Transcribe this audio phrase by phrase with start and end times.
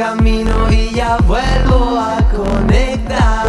[0.00, 3.39] camino y ya vuelvo a conectar.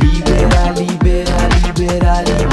[0.00, 2.51] Libera, libera, libera.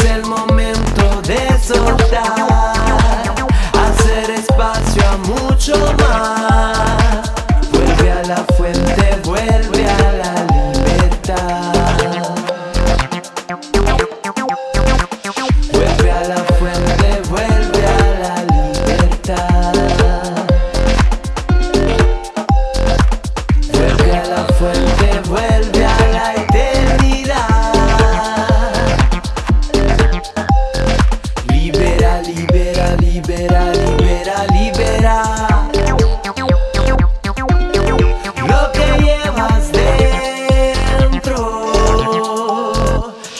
[0.00, 2.72] Es el momento de soltar,
[3.74, 7.30] hacer espacio a mucho más.
[7.70, 9.59] Vuelve a la fuente, vuelve.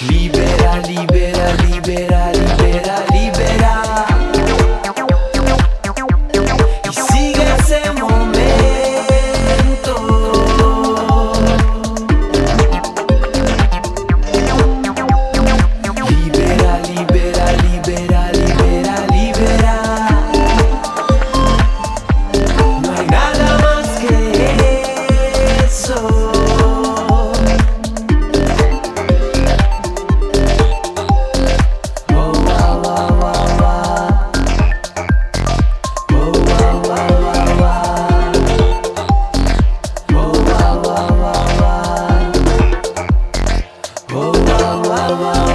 [0.08, 2.09] Libera, libera, libera.
[44.22, 45.49] Oh, wow, wow, wow.